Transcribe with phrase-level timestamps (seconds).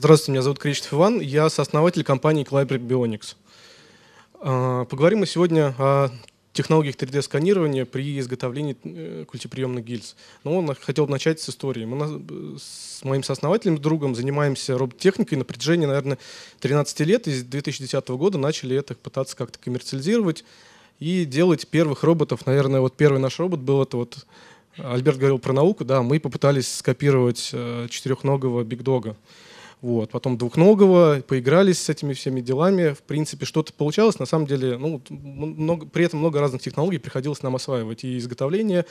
[0.00, 3.36] Здравствуйте, меня зовут Кречетов Иван, я сооснователь компании Clybric Bionics.
[4.40, 6.08] А, поговорим мы сегодня о
[6.54, 10.16] технологиях 3D-сканирования при изготовлении э, культиприемных гильз.
[10.42, 11.84] Но ну, хотел начать с истории.
[11.84, 12.18] Мы
[12.58, 16.16] с моим сооснователем, другом, занимаемся робототехникой на протяжении, наверное,
[16.60, 17.28] 13 лет.
[17.28, 20.46] И с 2010 года начали это пытаться как-то коммерциализировать
[20.98, 22.46] и делать первых роботов.
[22.46, 24.24] Наверное, вот первый наш робот был это вот
[24.78, 29.14] Альберт говорил про науку, да, мы попытались скопировать э, четырехногого бигдога.
[29.82, 30.10] Вот.
[30.10, 32.92] Потом двухногого, поигрались с этими всеми делами.
[32.92, 34.18] В принципе, что-то получалось.
[34.18, 38.04] На самом деле, ну, много, при этом много разных технологий приходилось нам осваивать.
[38.04, 38.84] И изготовление,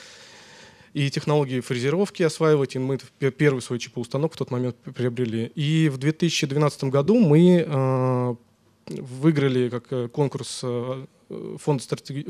[0.93, 2.75] и технологии фрезеровки осваивать.
[2.75, 2.97] И мы
[3.37, 5.51] первый свой ЧП-установку в тот момент приобрели.
[5.53, 8.35] И в 2012 году мы э,
[8.87, 11.05] выиграли как э, конкурс э,
[11.57, 12.25] фонда стратегии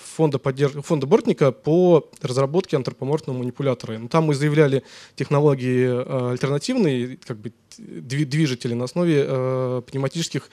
[0.00, 0.72] фонда, поддерж...
[0.82, 3.98] фонда Бортника по разработке антропоморфного манипулятора.
[3.98, 4.82] Ну, там мы заявляли
[5.16, 10.50] технологии э, альтернативные, как бы движители на основе э, пневматических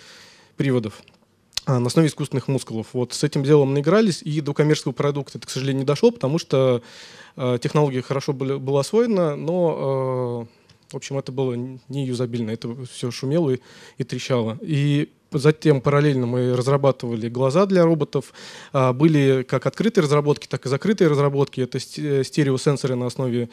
[0.55, 1.01] приводов
[1.65, 2.87] э, на основе искусственных мускулов.
[2.93, 6.39] Вот с этим делом наигрались, и до коммерческого продукта это, к сожалению, не дошло, потому
[6.39, 6.81] что
[7.35, 12.75] э, технология хорошо были, была освоена, но, э, в общем, это было не юзабильно, это
[12.85, 13.59] все шумело и,
[13.97, 14.57] и трещало.
[14.61, 18.33] И Затем параллельно мы разрабатывали глаза для роботов.
[18.73, 21.61] А, были как открытые разработки, так и закрытые разработки.
[21.61, 23.49] Это стереосенсоры на основе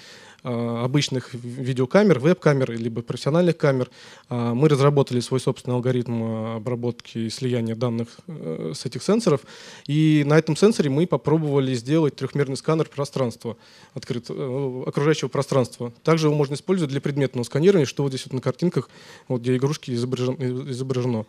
[0.46, 3.90] а, обычных видеокамер, веб-камер, либо профессиональных камер.
[4.28, 9.40] А, мы разработали свой собственный алгоритм обработки и слияния данных э, с этих сенсоров.
[9.86, 13.56] И на этом сенсоре мы попробовали сделать трехмерный сканер пространства,
[13.94, 15.94] открыт, э, окружающего пространства.
[16.02, 18.90] Также его можно использовать для предметного сканирования, что вот здесь вот на картинках,
[19.28, 21.24] вот где игрушки изображено.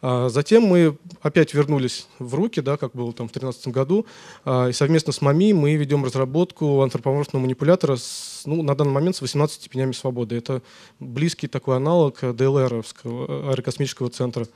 [0.00, 4.06] Затем мы опять вернулись в руки, да, как было там в 2013 году,
[4.46, 9.22] и совместно с МАМИ мы ведем разработку антропоморфного манипулятора с, ну, на данный момент с
[9.22, 10.36] 18 степенями свободы.
[10.36, 10.62] Это
[11.00, 14.46] близкий такой аналог ДЛР, аэрокосмического центра.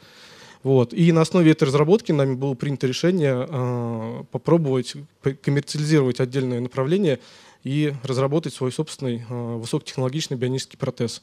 [0.63, 0.95] Вот.
[0.95, 4.95] И на основе этой разработки нами было принято решение э, попробовать
[5.43, 7.19] коммерциализировать отдельное направление
[7.65, 11.23] и разработать свой собственный э, высокотехнологичный бионический протез.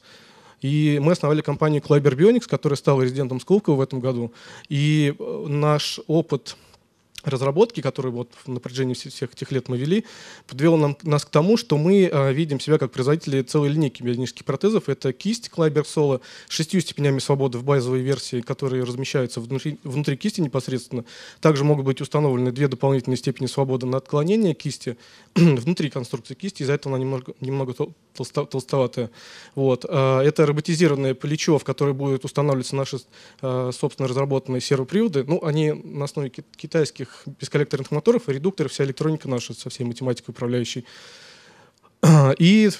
[0.60, 4.32] И мы основали компанию Kleiber Bionics, которая стала резидентом Сколково в этом году.
[4.68, 6.56] И э, наш опыт
[7.24, 10.04] разработки, которые вот на протяжении всех этих лет мы вели,
[10.46, 14.44] подвело нам, нас к тому, что мы э, видим себя как производители целой линейки бионических
[14.44, 14.88] протезов.
[14.88, 20.16] Это кисть Клайбер Соло с шестью степенями свободы в базовой версии, которые размещаются внутри, внутри
[20.16, 21.04] кисти непосредственно.
[21.40, 24.96] Также могут быть установлены две дополнительные степени свободы на отклонение кисти
[25.34, 27.74] внутри конструкции кисти, из-за этого она немного, немного
[28.14, 29.10] толсто, толстоватая.
[29.54, 29.84] Вот.
[29.88, 32.98] Э, это роботизированное плечо, в которое будет устанавливаться наши
[33.42, 35.24] э, собственно разработанные сервоприводы.
[35.24, 39.84] Ну, они на основе китайских этих бесколлекторных моторов и редукторов, вся электроника наша со всей
[39.84, 40.84] математикой управляющей.
[42.38, 42.70] И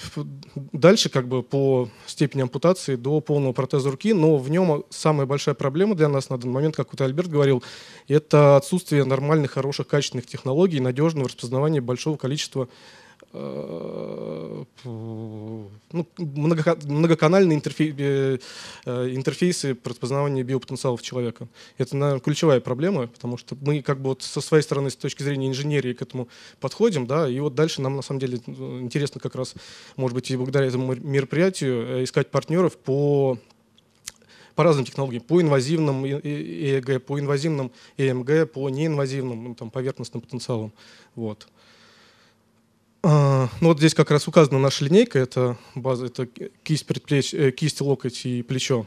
[0.55, 5.53] дальше как бы по степени ампутации до полного протеза руки, но в нем самая большая
[5.53, 7.63] проблема для нас на данный момент, как вот Альберт говорил,
[8.07, 12.67] это отсутствие нормальных, хороших, качественных технологий, надежного распознавания большого количества
[13.33, 14.67] ну,
[16.17, 18.37] многоканальные интерфей, э,
[18.85, 21.47] э, интерфейсы распознавания биопотенциалов человека.
[21.77, 25.23] Это, наверное, ключевая проблема, потому что мы как бы вот со своей стороны, с точки
[25.23, 26.27] зрения инженерии к этому
[26.59, 29.55] подходим, да, и вот дальше нам на самом деле интересно как раз,
[29.95, 33.37] может быть, и благодаря этому мероприятию искать партнеров по
[34.55, 40.73] по разным технологиям, по инвазивным ЭЭГ, по инвазивным ЭМГ, по неинвазивным ну, там, поверхностным потенциалам.
[41.15, 41.47] Вот.
[43.03, 46.27] А, ну вот здесь как раз указана наша линейка, это база, это
[46.63, 48.85] кисть, предплеч, э, кисть, локоть и плечо.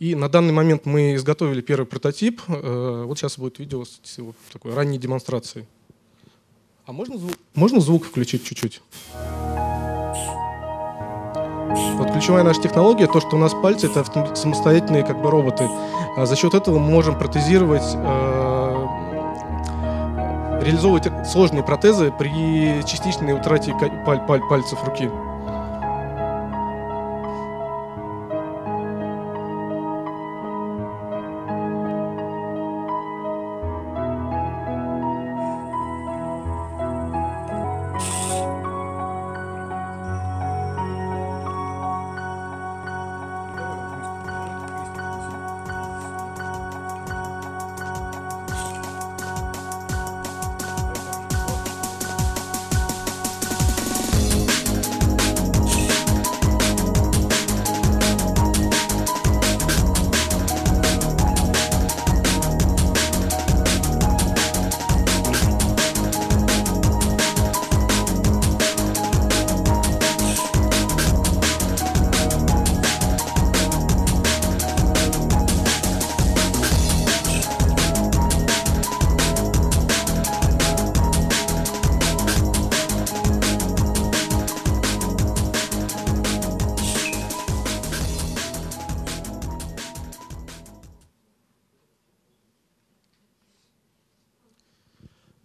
[0.00, 2.40] И на данный момент мы изготовили первый прототип.
[2.48, 4.18] Э, вот сейчас будет видео с
[4.52, 5.66] такой ранней демонстрацией.
[6.84, 8.80] А можно звук, можно звук включить чуть-чуть?
[11.96, 15.68] Вот ключевая наша технология, то, что у нас пальцы это самостоятельные как бы роботы.
[16.16, 18.47] А за счет этого мы можем протезировать э,
[20.60, 23.72] реализовывать сложные протезы при частичной утрате
[24.48, 25.10] пальцев руки.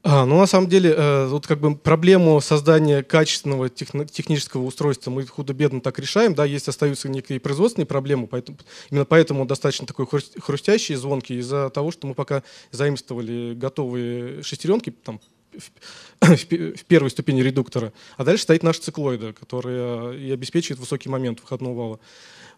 [0.06, 5.12] А, ну, на самом деле, э, вот как бы проблему создания качественного техни- технического устройства
[5.12, 8.58] мы худо-бедно так решаем, да, есть остаются некие производственные проблемы, поэтому,
[8.92, 10.06] именно поэтому достаточно такой
[10.42, 15.22] хрустящий, звонкий, из-за того, что мы пока заимствовали готовые шестеренки, там,
[16.22, 21.74] в, первой ступени редуктора, а дальше стоит наш циклоида, который и обеспечивает высокий момент выходного
[21.74, 22.00] вала.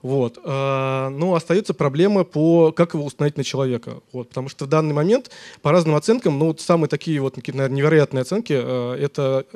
[0.02, 0.38] Вот.
[0.44, 4.02] А, Но ну, остается проблема по как его установить на человека.
[4.12, 4.30] Вот.
[4.30, 5.32] Потому что в данный момент,
[5.64, 9.48] по разным оценкам, ну, вот самые такие вот, наверное, невероятные оценки, а, это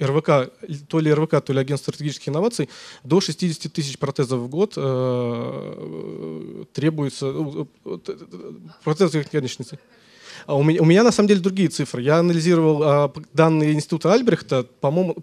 [0.00, 0.52] РВК,
[0.88, 2.68] то ли РВК, то ли агентство стратегических инноваций,
[3.02, 7.32] до 60 тысяч протезов в год э, требуется,
[7.84, 7.98] э,
[8.84, 9.78] протезов конечностей.
[10.46, 12.02] А у меня, у меня на самом деле другие цифры.
[12.02, 15.16] Я анализировал а, данные института Альбрехта, по-моему,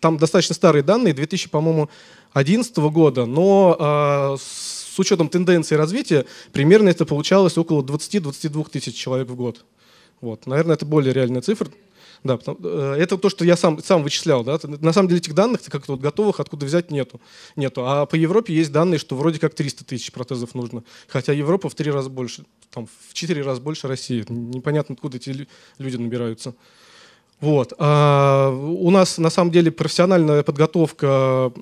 [0.00, 1.88] там достаточно старые данные, 2000, по-моему,
[2.34, 9.28] 2011 года, но а, с учетом тенденции развития примерно это получалось около 20-22 тысяч человек
[9.28, 9.64] в год.
[10.20, 10.46] Вот.
[10.46, 11.68] Наверное, это более реальная цифра.
[12.24, 14.44] Да, э, это то, что я сам, сам вычислял.
[14.44, 14.58] Да?
[14.62, 17.20] На самом деле этих данных как-то вот готовых откуда взять нету.
[17.56, 17.86] нету.
[17.86, 20.84] А по Европе есть данные, что вроде как 300 тысяч протезов нужно.
[21.06, 24.24] Хотя Европа в три раза больше, там, в четыре раза больше России.
[24.28, 25.48] Непонятно, откуда эти
[25.78, 26.54] люди набираются.
[27.40, 27.72] Вот.
[27.78, 31.52] А у нас на самом деле профессиональная подготовка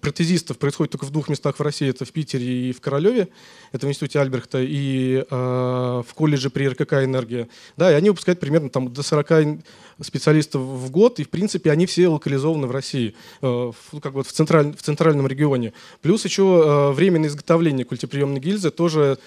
[0.00, 1.88] протезистов происходит только в двух местах в России.
[1.88, 3.28] Это в Питере и в Королеве.
[3.72, 7.48] Это в институте Альбрехта и а, в колледже при РКК «Энергия».
[7.76, 9.58] Да, и они выпускают примерно там, до 40
[10.02, 11.18] специалистов в год.
[11.18, 15.26] И, в принципе, они все локализованы в России, э, как бы в, централь, в центральном
[15.26, 15.72] регионе.
[16.00, 19.18] Плюс еще э, временное изготовление культиприемной гильзы тоже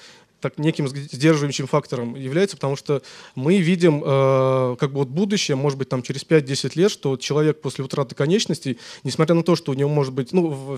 [0.42, 3.02] так неким сдерживающим фактором является, потому что
[3.36, 7.62] мы видим э, как бы вот будущее, может быть, там через 5-10 лет, что человек
[7.62, 10.76] после утраты конечностей, несмотря на то, что у него может быть, ну,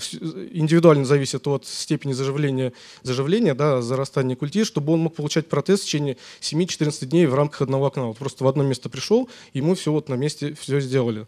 [0.52, 2.74] индивидуально зависит от степени заживления,
[3.04, 7.62] заживления да, зарастания культи, чтобы он мог получать протез в течение 7-14 дней в рамках
[7.62, 8.08] одного окна.
[8.08, 9.30] Вот просто в одно место пришел,
[9.72, 11.28] мы все вот на месте все сделали.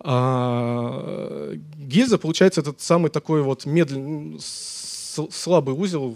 [0.00, 4.38] А, гильза, получается, этот самый такой вот медленный
[5.30, 6.14] слабый узел,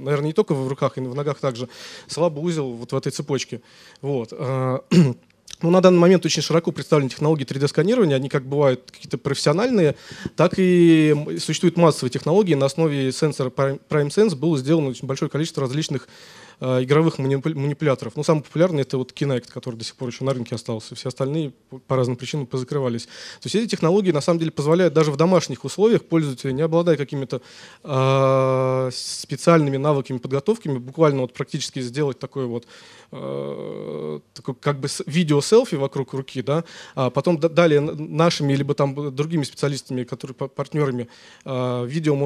[0.00, 1.68] наверное, не только в руках, и в ногах также,
[2.06, 3.60] слабый узел вот в этой цепочке.
[4.02, 4.32] Вот.
[4.32, 8.14] А, ну, на данный момент очень широко представлены технологии 3D-сканирования.
[8.14, 9.96] Они как бывают какие-то профессиональные,
[10.36, 12.54] так и существуют массовые технологии.
[12.54, 18.16] На основе сенсора PrimeSense было сделано очень большое количество различных Э, игровых манипуляторов.
[18.16, 20.94] Ну, самый популярный это вот Kinect, который до сих пор еще на рынке остался.
[20.94, 21.52] Все остальные
[21.86, 23.06] по разным причинам позакрывались.
[23.06, 26.96] То есть эти технологии на самом деле позволяют даже в домашних условиях пользователю, не обладая
[26.96, 27.42] какими-то
[27.84, 32.66] э, специальными навыками, подготовками, буквально вот практически сделать такой вот
[33.12, 34.20] э,
[34.60, 36.64] как бы видео-селфи вокруг руки, да,
[36.94, 41.08] а потом далее нашими либо там другими специалистами, которые партнерами
[41.44, 42.16] э, видео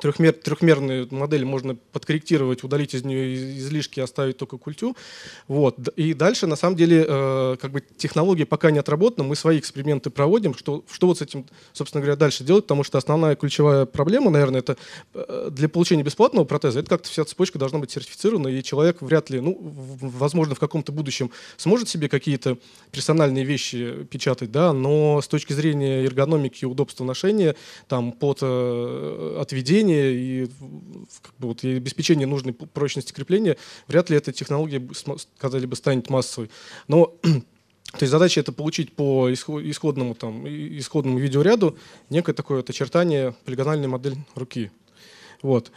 [0.00, 4.96] трехмер, трехмерную модель можно подкорректировать, удалить из нее излишки, оставить только культю.
[5.48, 5.76] Вот.
[5.96, 10.10] И дальше, на самом деле, э, как бы технология пока не отработана, мы свои эксперименты
[10.10, 14.30] проводим, что, что вот с этим, собственно говоря, дальше делать, потому что основная ключевая проблема,
[14.30, 14.76] наверное, это
[15.14, 19.30] э, для получения бесплатного протеза, это как-то вся цепочка должна быть сертифицирована, и человек вряд
[19.30, 22.58] ли, ну, возможно, в каком-то будущем сможет себе какие-то
[22.90, 27.56] персональные вещи печатать, да, но с точки зрения эргономики и удобства ношения,
[27.88, 30.46] там, под э, отведения, крепления и,
[31.22, 33.56] как бы, вот, и обеспечение нужной прочности крепления,
[33.88, 34.82] вряд ли эта технология
[35.38, 36.50] когда-либо станет массовой.
[36.88, 41.76] Но то есть задача это получить по исходному, там, исходному видеоряду
[42.10, 44.70] некое такое вот очертание, полигональной модель руки.
[45.42, 45.72] Вот.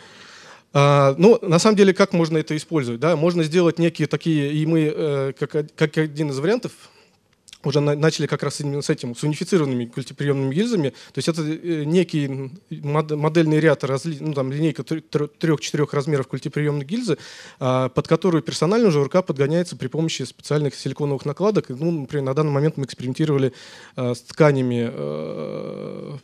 [0.74, 3.00] А, ну, на самом деле, как можно это использовать?
[3.00, 3.16] Да?
[3.16, 6.74] Можно сделать некие такие, и мы, э, как, как один из вариантов,
[7.66, 10.90] уже начали как раз именно с этим, с унифицированными культиприемными гильзами.
[10.90, 17.18] То есть это э, некий модельный ряд, разли, ну, там, линейка трех-четырех размеров культиприемной гильзы,
[17.60, 21.70] а, под которую персонально уже рука подгоняется при помощи специальных силиконовых накладок.
[21.70, 23.54] Ну, например, на данный момент мы экспериментировали
[23.96, 26.18] а, с тканями а,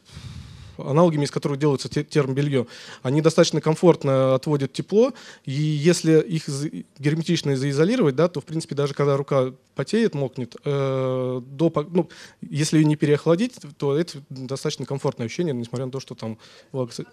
[0.90, 2.68] аналогами из которых делается термобелье,
[3.04, 5.14] они достаточно комфортно отводят тепло,
[5.46, 6.48] и если их
[7.00, 12.10] герметично заизолировать, да, то, в принципе, даже когда рука потеет, мокнет, э, до, ну,
[12.42, 16.38] если ее не переохладить, то это достаточно комфортное ощущение, несмотря на то, что там
[16.74, 17.06] Uh,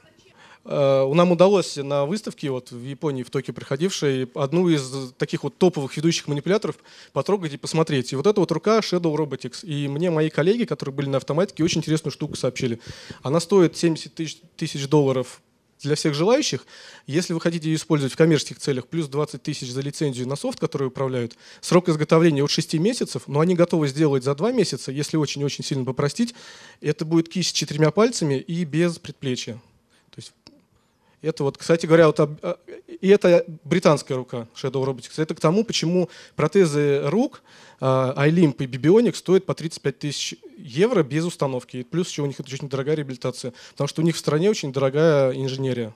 [0.69, 5.97] нам удалось на выставке вот в Японии, в Токио приходившей, одну из таких вот топовых
[5.97, 6.77] ведущих манипуляторов
[7.13, 8.13] потрогать и посмотреть.
[8.13, 9.65] И вот эта вот рука Shadow Robotics.
[9.65, 12.81] И мне мои коллеги, которые были на автоматике, очень интересную штуку сообщили.
[13.23, 15.41] Она стоит 70 тысяч, тысяч долларов
[15.81, 16.67] для всех желающих.
[17.07, 20.61] Если вы хотите ее использовать в коммерческих целях, плюс 20 тысяч за лицензию на софт,
[20.61, 25.17] который управляют, срок изготовления от 6 месяцев, но они готовы сделать за 2 месяца, если
[25.17, 26.35] очень-очень сильно попростить.
[26.83, 29.61] Это будет кисть с четырьмя пальцами и без предплечья.
[31.21, 32.59] Это вот, кстати говоря, вот, а,
[33.01, 35.21] и это британская рука Shadow Robotics.
[35.21, 37.43] Это к тому, почему протезы рук
[37.81, 41.79] iLimp и Bibionic стоят по 35 тысяч евро без установки.
[41.79, 44.73] И плюс еще у них очень дорогая реабилитация, потому что у них в стране очень
[44.73, 45.95] дорогая инженерия.